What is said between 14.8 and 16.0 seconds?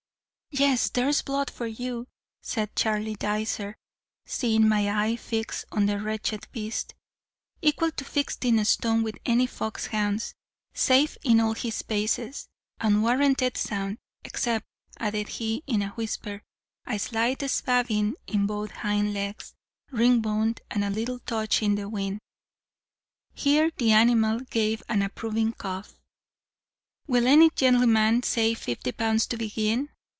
added he, in a